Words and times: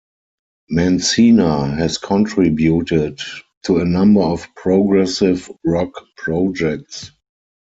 Mancina 0.71 1.77
has 1.77 1.99
contributed 1.99 3.19
to 3.65 3.77
a 3.77 3.85
number 3.85 4.21
of 4.21 4.47
progressive 4.55 5.47
rock 5.63 5.91
projects. 6.17 7.11